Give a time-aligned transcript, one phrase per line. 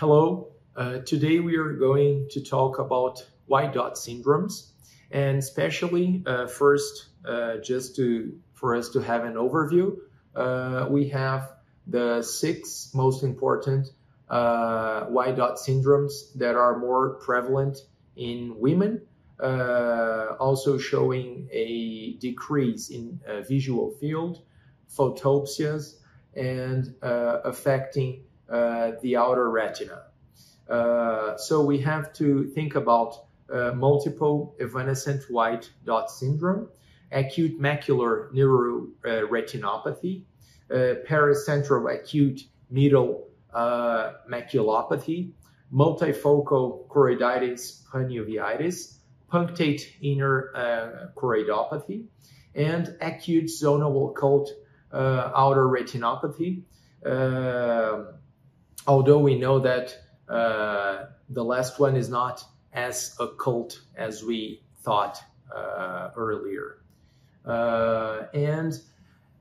[0.00, 4.70] Hello, uh, today we are going to talk about white dot syndromes
[5.10, 9.94] and especially uh, first uh, just to for us to have an overview
[10.34, 11.52] uh, we have
[11.86, 13.88] the six most important
[14.30, 17.76] uh, white dot syndromes that are more prevalent
[18.16, 19.02] in women
[19.38, 24.42] uh, also showing a decrease in visual field
[24.88, 25.96] photopsias
[26.34, 30.02] and affecting uh, the outer retina.
[30.68, 36.68] Uh, so we have to think about uh, multiple evanescent white dot syndrome,
[37.10, 40.22] acute macular neuroretinopathy,
[40.70, 45.32] paracentral acute middle maculopathy,
[45.72, 48.98] multifocal choroiditis panuveitis,
[49.32, 52.04] punctate inner uh, choroidopathy,
[52.54, 54.50] and acute zonal occult
[54.92, 56.62] uh, outer retinopathy.
[57.04, 58.12] Uh,
[58.86, 59.96] although we know that
[60.28, 65.20] uh, the last one is not as occult as we thought
[65.54, 66.78] uh, earlier.
[67.44, 68.80] Uh, and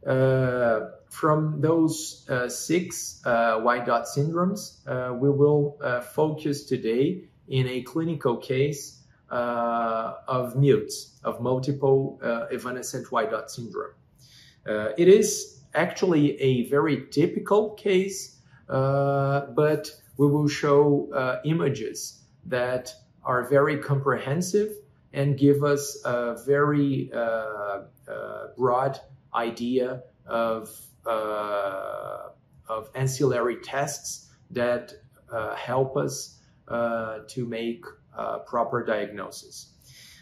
[0.08, 4.80] uh, from those uh, six uh, white dot syndromes,
[5.20, 5.78] we will
[6.14, 12.20] focus today in a clinical case of MEWDS, of multiple
[12.52, 13.94] evanescent white dot syndrome.
[14.66, 18.39] it is actually a very typical case uh,
[18.70, 24.70] but we will show uh, images that are very comprehensive
[25.14, 27.81] and give us a very uh,
[28.58, 29.00] broad
[29.34, 30.70] idea of,
[31.06, 34.94] of ancillary tests that
[35.58, 36.39] help us
[37.28, 37.83] to make
[38.45, 39.73] proper diagnosis.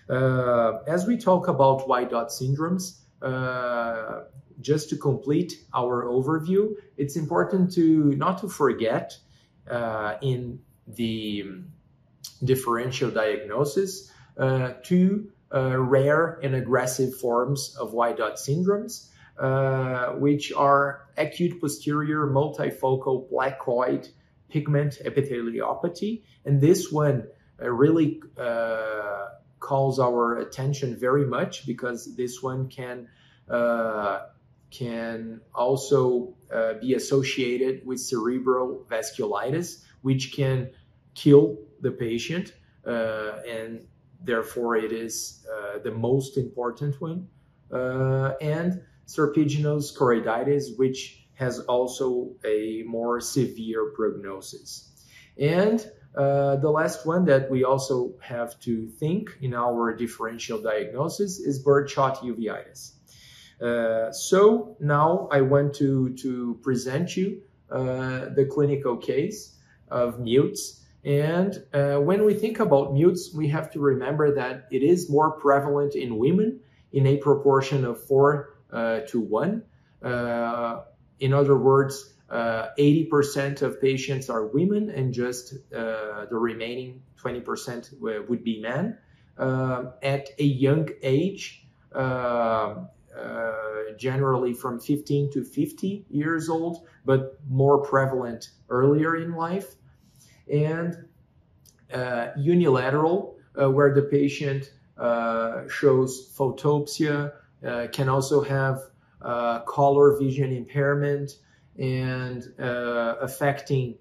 [0.10, 4.24] Uh, as we talk about white dot syndromes, uh,
[4.62, 9.18] just to complete our overview, it's important to not to forget
[9.70, 11.46] uh, in the
[12.44, 19.10] differential diagnosis uh, two uh, rare and aggressive forms of white dot syndromes,
[19.40, 24.10] uh, which are acute posterior multifocal placoid
[24.50, 26.22] pigment epitheliopathy.
[26.46, 27.28] And this one
[27.62, 29.30] uh, really uh,
[29.60, 33.08] calls our attention very much because this one can
[34.72, 40.70] can also uh, be associated with cerebral vasculitis, which can
[41.16, 42.54] kill the patient,
[42.86, 43.86] uh, and
[44.24, 47.28] therefore it is uh, the most important one.
[47.72, 55.06] Uh, and serpiginous choroiditis, which has also a more severe prognosis.
[55.38, 55.86] And
[56.16, 61.64] uh, the last one that we also have to think in our differential diagnosis is
[61.64, 62.94] birdshot uveitis.
[63.62, 67.42] Uh, so now I want to, to present you
[67.72, 69.56] uh, the clinical case
[69.90, 70.82] of MEWDS.
[71.04, 75.32] And uh, when we think about MEWDS, we have to remember that it is more
[75.32, 76.60] prevalent in women
[76.92, 79.64] in a proportion of 4 uh, to 1.
[80.04, 80.82] Uh,
[81.20, 88.62] in other words, 80% of patients are women and just the remaining 20% would be
[88.62, 88.98] men.
[89.40, 92.76] at a young age, uh,
[93.98, 99.76] generally from 15 to 50 years old, but more prevalent earlier in life.
[100.52, 101.08] And
[101.94, 107.32] uh, unilateral, uh, where the patient uh, shows photopsia,
[107.66, 108.82] uh, can also have
[109.66, 111.32] color vision impairment
[111.80, 113.96] and affecting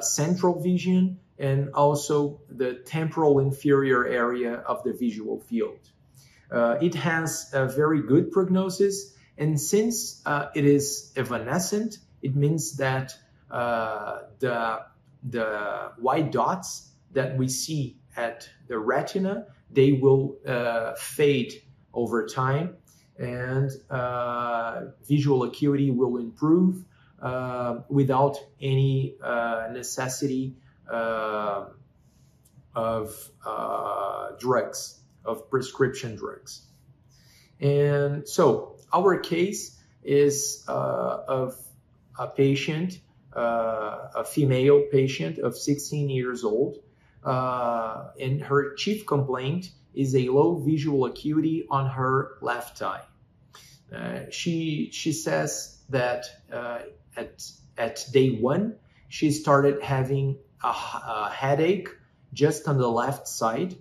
[0.00, 5.90] central vision and also the temporal inferior area of the visual field.
[6.50, 9.14] Uh, it has a very good prognosis.
[9.36, 13.16] And since uh, it is evanescent, it means that
[13.50, 14.80] uh, the,
[15.28, 21.52] the white dots that we see at the retina, they will uh, fade
[21.92, 22.76] over time
[23.18, 26.84] and uh, visual acuity will improve
[27.22, 29.16] uh, without any
[29.72, 30.56] necessity
[32.74, 33.30] of
[34.38, 36.62] drugs of prescription drugs.
[37.60, 41.56] And so our case is uh, of
[42.18, 43.00] a patient,
[43.34, 46.78] uh, a female patient of 16 years old,
[47.24, 53.02] uh, and her chief complaint is a low visual acuity on her left eye.
[53.94, 56.80] Uh, she she says that uh,
[57.16, 57.42] at
[57.78, 58.76] at day one
[59.08, 61.88] she started having a, a headache
[62.32, 63.76] just on the left side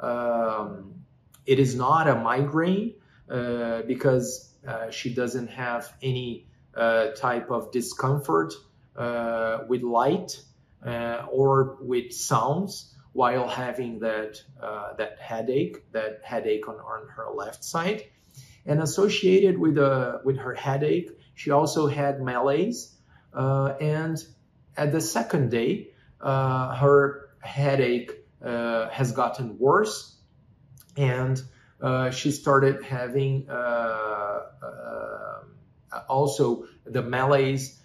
[0.00, 1.04] um,
[1.46, 2.94] it is not a migraine
[3.30, 8.54] uh, because uh, she doesn't have any uh, type of discomfort
[8.96, 10.42] uh, with light.
[10.84, 14.40] uh, or with sounds while having that
[14.96, 18.04] that headache, that headache on, on her left side.
[18.66, 22.94] And associated with uh, with her headache, she also had malaise.
[23.32, 24.16] And
[24.76, 25.88] at the second day,
[26.20, 30.16] uh, her headache has gotten worse,
[30.96, 31.42] and
[31.80, 33.48] uh, she started having
[36.08, 37.80] also the malaise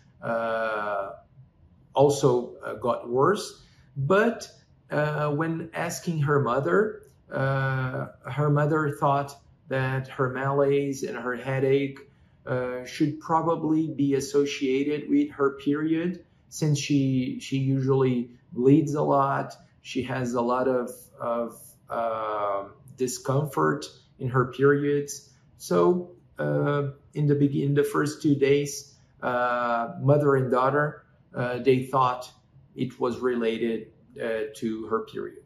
[1.94, 3.62] also got worse.
[3.98, 4.50] But
[4.92, 7.02] uh, when asking her mother,
[7.32, 9.36] uh, her mother thought
[9.68, 12.00] that her malaise and her headache
[12.46, 19.56] uh, should probably be associated with her period since she she usually bleeds a lot
[19.86, 20.90] she has a lot of
[21.20, 21.50] of
[21.90, 22.64] uh,
[22.98, 23.86] discomfort
[24.20, 26.84] in her periods so uh,
[27.14, 31.06] in the begin the first two days uh, mother and daughter
[31.36, 32.32] uh, they thought
[32.76, 33.88] it was related
[34.22, 35.44] uh, to her period.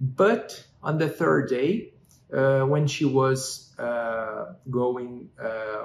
[0.00, 1.92] But on the third day,
[2.32, 5.28] uh, when she was uh, going,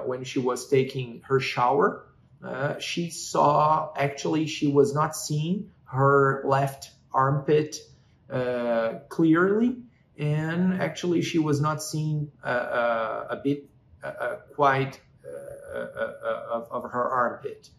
[0.06, 2.06] when she was taking her shower,
[2.78, 7.76] she saw actually she was not seeing her left armpit
[9.08, 9.76] clearly.
[10.18, 13.70] And actually she was not seeing uh, uh, a bit
[14.02, 15.00] uh, quite
[15.72, 17.70] of, of, her armpit.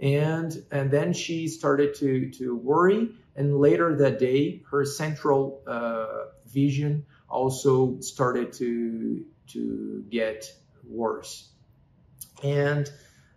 [0.00, 3.10] And and then she started to to worry.
[3.36, 10.46] And later that day, her central uh, vision also started to, to get
[10.88, 11.50] worse.
[12.42, 12.90] And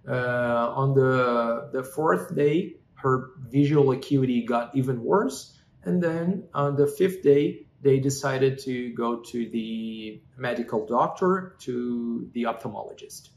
[0.08, 5.58] uh, on the, the fourth day, her visual acuity got even worse.
[5.84, 12.30] And then on the fifth day, they decided to go to the medical doctor, to
[12.34, 13.30] the ophthalmologist.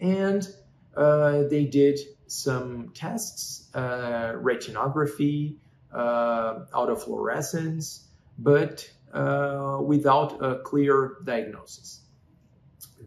[0.00, 0.46] And
[0.96, 5.56] uh, they did some tests, uh, retinography,
[5.92, 8.04] uh, autofluorescence,
[8.38, 12.00] but uh, without a clear diagnosis.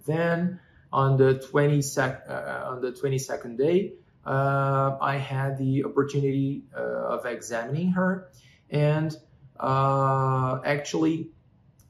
[0.05, 0.59] Then
[0.91, 3.93] on the 22nd, uh, on the 22nd day,
[4.25, 8.29] uh, I had the opportunity uh, of examining her,
[8.69, 9.15] and
[9.59, 11.29] uh, actually,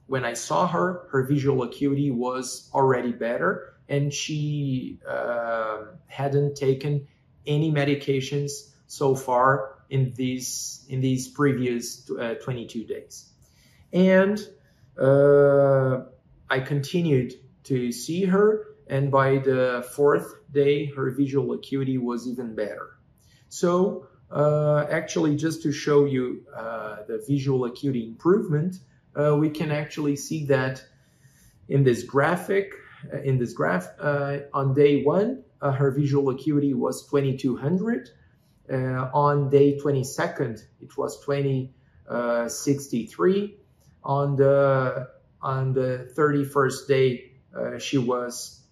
[0.07, 4.99] when I saw her, her visual acuity was already better, and she
[6.07, 7.07] hadn't taken
[7.45, 13.29] any medications so far in these in these previous uh, 22 days.
[13.91, 14.39] And
[14.97, 16.05] uh,
[16.49, 17.33] I continued
[17.65, 22.97] to see her, and by the fourth day, her visual acuity was even better.
[23.49, 28.77] So uh, actually, just to show you uh, the visual acuity improvement,
[29.15, 30.83] uh, we can actually see that
[31.69, 32.73] in this graphic,
[33.13, 33.87] uh, in this graph,
[34.53, 38.09] on day one, her visual acuity was 2200.
[38.71, 43.43] Uh, on day 22nd, it was 2063.
[43.43, 43.47] Uh,
[44.07, 45.07] on the
[45.41, 48.62] on the 31st day, uh, she was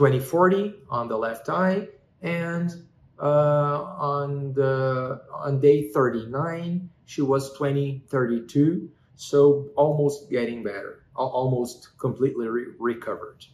[0.00, 1.86] 2040 on the left eye,
[2.22, 2.70] and
[3.18, 8.88] uh, on the on day 39, she was 2032.
[9.16, 13.44] So almost getting better, almost completely re recovered.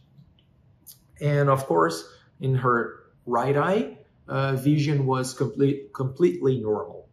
[1.19, 2.07] And of course,
[2.39, 3.97] in her right eye,
[4.29, 7.09] uh, vision was complete, completely normal.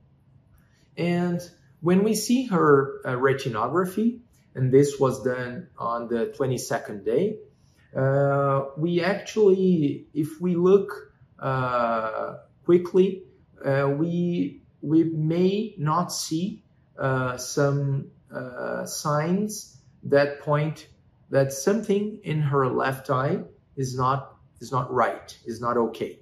[0.96, 1.40] And
[1.80, 4.20] when we see her uh, retinography,
[4.54, 7.38] and this was done on the 22nd day,
[7.96, 13.24] uh, we actually, if we look uh, quickly,
[13.64, 16.62] uh, we we may not see
[16.98, 18.10] uh, some
[18.84, 20.88] signs that point
[21.30, 23.38] that something in her left eye
[23.76, 26.18] is not is not right, is not okay.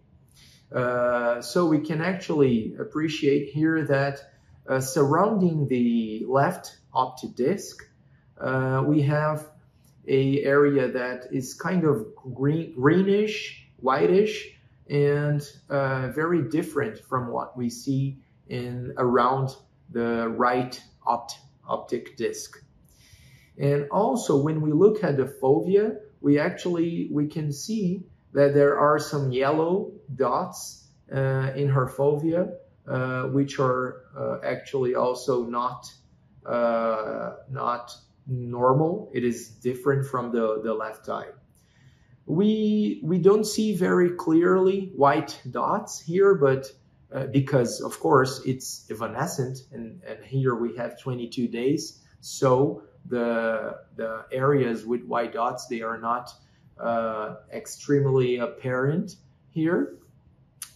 [0.74, 4.20] Uh, so we can actually appreciate here that
[4.68, 7.82] uh, surrounding the left optic disc,
[8.40, 9.46] uh, we have
[10.06, 14.56] a area that is kind of green, greenish, whitish,
[14.88, 18.18] and uh, very different from what we see
[18.48, 19.50] in around
[19.90, 22.62] the right opt, optic disc.
[23.58, 28.78] And also when we look at the fovea, we actually, we can see that there
[28.78, 32.52] are some yellow dots uh, in her fovea,
[32.88, 35.92] uh, which are uh, actually also not
[36.44, 37.94] not
[38.26, 39.10] normal.
[39.14, 41.30] It is different from the, the left eye.
[42.26, 46.66] We, we don't see very clearly white dots here, but
[47.12, 52.00] uh, because of course it's evanescent and, and here we have 22 days.
[52.20, 56.30] So the, the areas with white dots, they are not
[56.78, 59.16] uh, extremely apparent
[59.50, 59.98] here.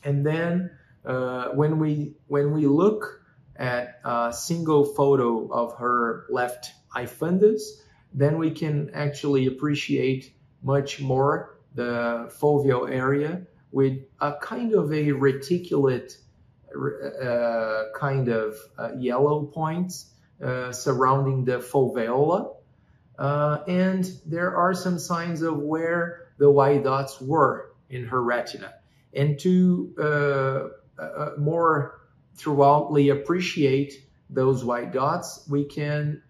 [0.05, 0.71] And then
[1.05, 3.23] uh, when we when we look
[3.57, 7.63] at a single photo of her left eye fundus,
[8.13, 15.13] then we can actually appreciate much more the foveal area with a kind of a
[15.13, 16.17] reticulate
[16.75, 20.13] uh, kind of uh, yellow points
[20.43, 22.55] uh, surrounding the foveola.
[23.19, 28.75] Uh, and there are some signs of where the white dots were in her retina.
[29.15, 32.01] And to uh, uh, more
[32.35, 36.23] throughoutly appreciate those white dots, we can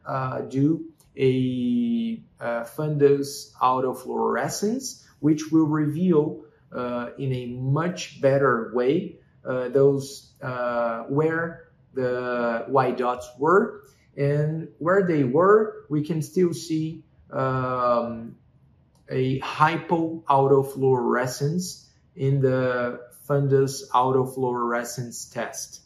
[0.48, 0.86] do
[1.16, 11.02] a fundus autofluorescence, which will reveal uh, in a much better way uh, those uh,
[11.04, 13.84] where the white dots were.
[14.16, 18.36] And where they were we can still see um,
[19.08, 25.80] a hypoautofluorescence in the fundus autofluorescence test.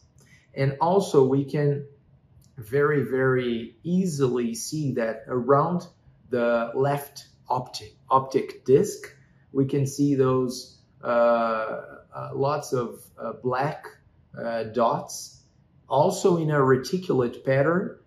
[0.55, 1.87] And also we can
[2.59, 5.87] very very easily see that around
[6.31, 9.15] the left optic optic disc
[9.53, 11.81] we can see those uh,
[12.15, 13.87] uh, lots of uh, black
[14.73, 15.43] dots,
[15.89, 17.99] also in a reticulate pattern,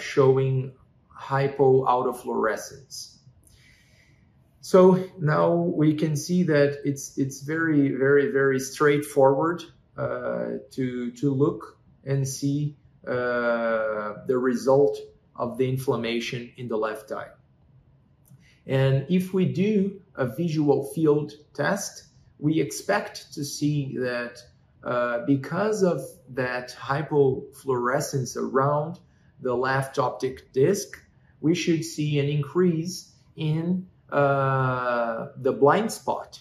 [0.00, 0.72] showing
[1.20, 3.16] hypoautofluorescence.
[4.60, 9.62] So now we can see that it's it's very very very straightforward
[9.96, 12.76] uh, to to look and see
[13.08, 14.98] uh, the result
[15.34, 17.28] of the inflammation in the left eye.
[18.66, 22.04] And if we do a visual field test,
[22.38, 24.42] we expect to see that
[24.84, 28.98] uh, because of that hypofluorescence around
[29.40, 31.00] the left optic disc,
[31.40, 36.40] we should see an increase in uh, the blind spot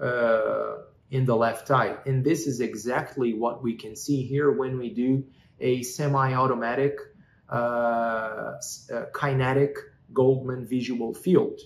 [0.00, 0.78] uh,
[1.10, 1.96] in the left eye.
[2.06, 5.24] And this is exactly what we can see here when we do
[5.60, 6.96] a semi-automatic
[7.48, 8.58] uh, uh,
[9.12, 9.76] kinetic
[10.12, 11.60] Goldmann visual field.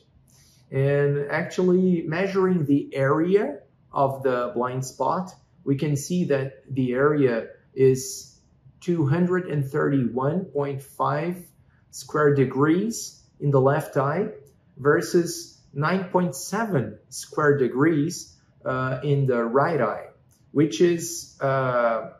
[0.71, 3.61] And actually measuring the area
[3.93, 5.35] of the blind spot,
[5.65, 8.39] we can see that the area is
[8.81, 11.45] 231.5
[11.91, 14.29] square degrees in the left eye
[14.77, 20.07] versus 9.7 square degrees uh, in the right eye,
[20.53, 22.11] which is uh,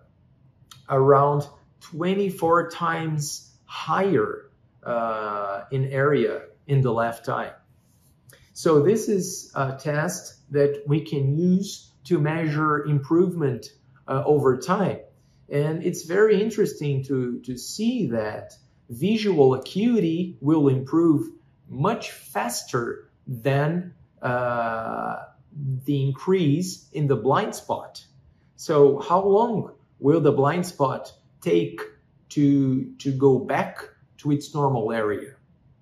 [0.89, 1.47] around
[1.93, 4.51] 24 times higher
[4.83, 7.53] uh, in area in the left eye.
[8.55, 13.67] So this is a test that we can use to measure improvement
[14.09, 14.99] uh, over time.
[15.49, 18.55] And it's very interesting to, to see that
[18.89, 21.29] visual acuity will improve
[21.69, 25.17] much faster than uh,
[25.85, 28.05] the increase in the blind spot.
[28.57, 31.81] So how long will the blind spot take
[32.31, 35.35] to, to go back to its normal area?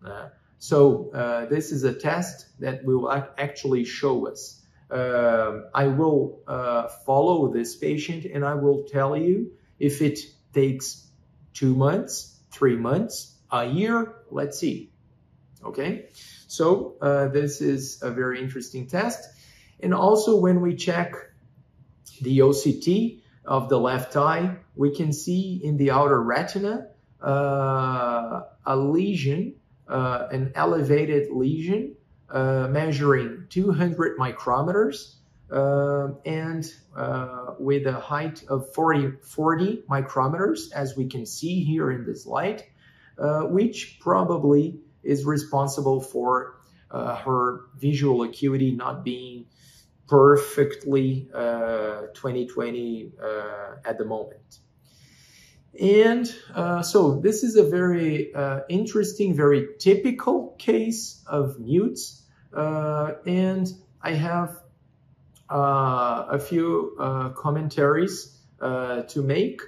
[0.05, 4.61] Uh, so uh, this is a test that will actually show us.
[4.91, 10.19] Uh, I will uh, follow this patient and I will tell you if it
[10.53, 11.07] takes
[11.55, 14.91] two months, three months, a year, let's see.
[15.63, 16.09] Okay,
[16.47, 19.29] so uh, this is a very interesting test.
[19.81, 21.15] And also when we check
[22.21, 26.89] the OCT of the left eye, we can see in the outer retina
[27.23, 29.55] uh, a lesion
[29.91, 31.97] uh, an elevated lesion
[32.31, 35.15] uh, measuring 200 micrometers
[35.51, 41.91] uh, and uh, with a height of 40, 40 micrometers, as we can see here
[41.91, 42.69] in this light,
[43.19, 46.55] uh, which probably is responsible for
[46.93, 49.47] her visual acuity not being
[50.11, 53.13] perfectly 20/20
[53.85, 54.59] at the moment.
[55.79, 62.23] And uh, so this is a very uh, interesting, very typical case of MEWDS.
[62.53, 64.61] Uh, and I have
[65.49, 69.63] uh, a few uh, commentaries uh, to make.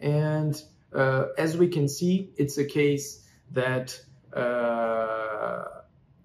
[0.00, 0.60] And
[0.94, 4.00] as we can see, it's a case that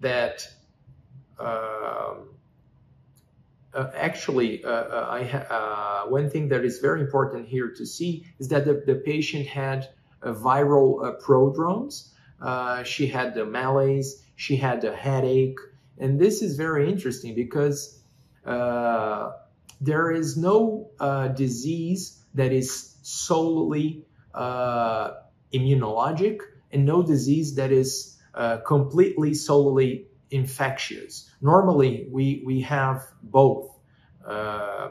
[0.00, 0.46] that
[1.38, 2.33] um,
[3.74, 8.24] uh, actually, uh, uh I uh, one thing that is very important here to see
[8.38, 9.88] is that the, the patient had
[10.22, 12.14] viral prodromes.
[12.84, 15.58] she had the malaise, she had a headache,
[15.98, 18.00] and this is very interesting because
[19.80, 20.88] there is no
[21.34, 24.04] disease that is solely
[25.54, 26.40] immunologic
[26.72, 31.30] and no disease that is uh, completely solely infectious.
[31.40, 33.70] Normally, we, we have both.
[34.26, 34.90] Uh,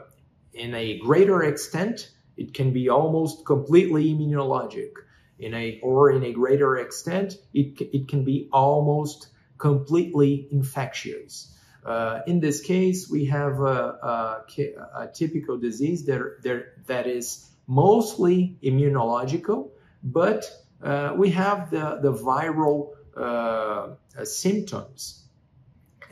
[0.52, 4.92] in a greater extent, it can be almost completely immunologic.
[5.38, 11.54] In a or in a greater extent, it it can be almost completely infectious.
[11.84, 14.44] Uh, in this case, we have a, a,
[15.02, 19.70] a typical disease that, that, that is mostly immunological,
[20.02, 20.50] but
[20.82, 25.23] uh, we have the, the viral uh, symptoms.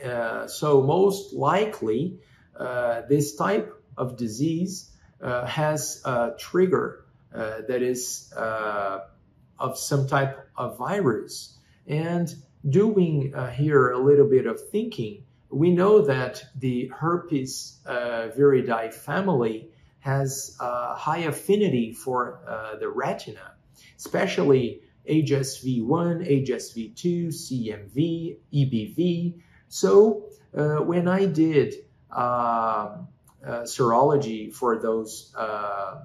[0.03, 2.19] Uh, so most likely,
[2.59, 4.91] uh, this type of disease
[5.21, 11.57] uh, has a trigger that is of some type of virus.
[11.87, 12.33] And
[12.69, 19.69] doing here a little bit of thinking, we know that the herpes uh, viridae family
[19.99, 23.53] has a high affinity for uh, the retina,
[23.97, 29.41] especially HSV1, HSV2, CMV, EBV.
[29.73, 30.25] So
[30.55, 31.73] uh, when I did
[32.11, 33.07] um,
[33.43, 36.03] uh, serology for those uh,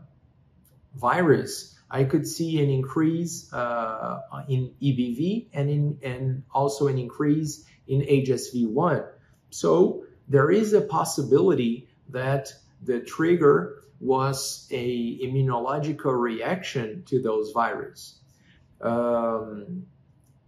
[0.94, 7.66] virus, I could see an increase uh, in EBV and in and also an increase
[7.86, 9.06] in HSV1.
[9.50, 12.50] So there is a possibility that
[12.82, 18.18] the trigger was a immunological reaction to those viruses.
[18.80, 19.84] Um,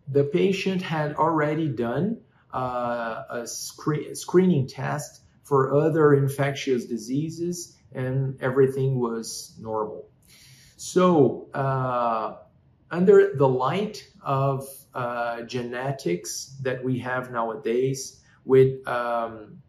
[0.09, 2.23] the patient had already done
[2.59, 10.09] a scre screening test for other infectious diseases and everything was normal.
[10.77, 12.37] So uh,
[12.91, 19.63] under the light of uh, genetics that we have nowadays, with um,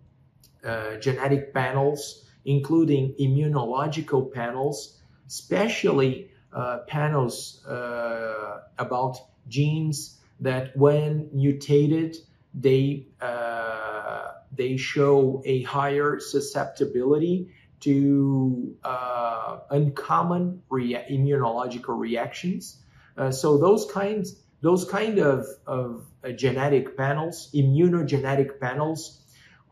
[0.64, 12.18] uh, genetic panels, including immunological panels, especially uh, panels uh, about genes that when mutated,
[12.54, 17.50] they, uh, they show a higher susceptibility
[17.82, 22.78] to uh, uncommon rea immunological reactions.
[23.18, 29.20] Uh, so those kinds those kind of, of uh, genetic panels, immunogenetic panels,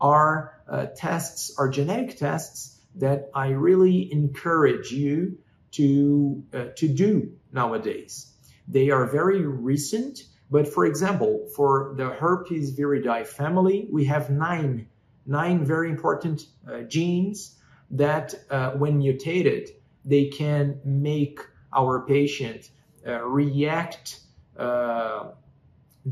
[0.00, 5.38] are uh, tests, are genetic tests that I really encourage you
[5.72, 8.32] to, uh, to do nowadays.
[8.66, 14.88] They are very recent, but for example, for the herpes viridae family, we have nine,
[15.26, 17.56] nine very important uh, genes
[17.90, 19.70] that uh, when mutated,
[20.04, 21.40] they can make
[21.72, 22.70] our patient
[23.06, 24.20] uh, react
[24.58, 25.30] uh,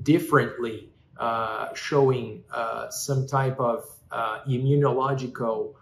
[0.02, 3.84] differently, uh, showing uh, some type of
[4.48, 5.74] immunological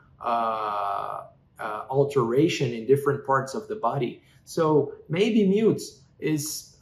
[1.90, 4.22] alteration in different parts of the body.
[4.44, 6.76] So maybe MEWDS is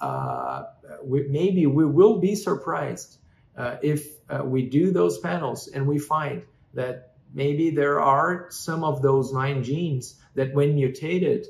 [1.02, 3.18] we, maybe we will be surprised
[3.56, 6.42] uh, if uh, we do those panels and we find
[6.74, 11.46] that maybe there are some of those nine genes that when mutated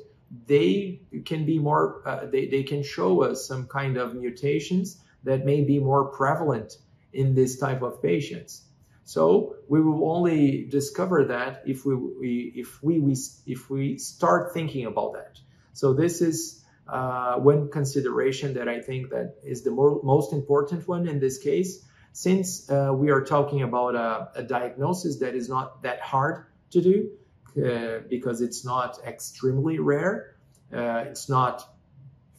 [0.47, 5.45] they can be more, uh, they, they can show us some kind of mutations that
[5.45, 6.77] may be more prevalent
[7.13, 8.63] in this type of patients.
[9.05, 14.53] So we will only discover that if we, we if we, we, if we start
[14.53, 15.39] thinking about that.
[15.73, 20.87] So this is uh, one consideration that I think that is the more, most important
[20.87, 25.49] one in this case, since uh, we are talking about a, a, diagnosis that is
[25.49, 27.09] not that hard to do
[27.57, 30.35] uh, because it's not extremely rare.
[30.71, 31.67] Uh, it's not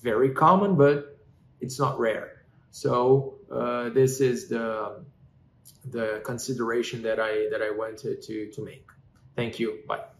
[0.03, 1.19] very common, but
[1.61, 2.45] it's not rare.
[2.71, 5.05] So uh, this is the
[5.85, 8.87] the consideration that I that I wanted to to make.
[9.35, 9.81] Thank you.
[9.89, 10.16] Bye.